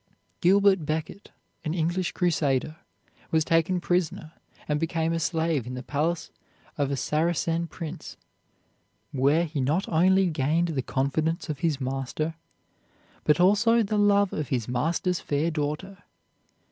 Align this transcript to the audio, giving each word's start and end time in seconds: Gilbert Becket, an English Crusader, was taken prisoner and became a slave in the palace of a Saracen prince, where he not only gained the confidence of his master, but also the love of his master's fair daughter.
Gilbert 0.39 0.83
Becket, 0.83 1.29
an 1.63 1.75
English 1.75 2.11
Crusader, 2.13 2.77
was 3.29 3.45
taken 3.45 3.79
prisoner 3.79 4.33
and 4.67 4.79
became 4.79 5.13
a 5.13 5.19
slave 5.19 5.67
in 5.67 5.75
the 5.75 5.83
palace 5.83 6.31
of 6.75 6.89
a 6.89 6.97
Saracen 6.97 7.67
prince, 7.67 8.17
where 9.11 9.45
he 9.45 9.61
not 9.61 9.87
only 9.87 10.25
gained 10.31 10.69
the 10.69 10.81
confidence 10.81 11.49
of 11.49 11.59
his 11.59 11.79
master, 11.79 12.33
but 13.25 13.39
also 13.39 13.83
the 13.83 13.99
love 13.99 14.33
of 14.33 14.47
his 14.47 14.67
master's 14.67 15.19
fair 15.19 15.51
daughter. 15.51 15.99